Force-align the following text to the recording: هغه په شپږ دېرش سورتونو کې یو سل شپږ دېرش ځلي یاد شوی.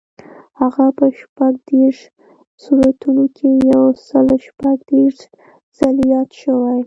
هغه 0.59 0.85
په 0.97 1.05
شپږ 1.19 1.53
دېرش 1.69 1.97
سورتونو 2.63 3.25
کې 3.37 3.49
یو 3.71 3.85
سل 4.07 4.27
شپږ 4.45 4.77
دېرش 4.89 5.17
ځلي 5.77 6.05
یاد 6.13 6.29
شوی. 6.41 6.77